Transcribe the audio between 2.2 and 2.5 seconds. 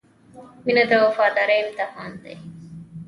دی.